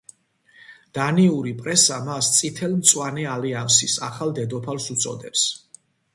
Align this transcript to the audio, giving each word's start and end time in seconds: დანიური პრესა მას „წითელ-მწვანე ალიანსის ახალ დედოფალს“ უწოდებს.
დანიური 0.97 1.53
პრესა 1.59 1.99
მას 2.07 2.31
„წითელ-მწვანე 2.39 3.27
ალიანსის 3.35 4.01
ახალ 4.09 4.35
დედოფალს“ 4.41 4.91
უწოდებს. 4.97 5.47